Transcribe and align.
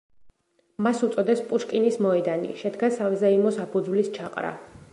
მას 0.85 1.01
უწოდეს 1.07 1.43
პუშკინის 1.51 1.99
მოედანი, 2.05 2.49
შედგა 2.63 2.89
საზეიმო 2.97 3.53
საფუძვლის 3.59 4.11
ჩაყრა. 4.17 4.55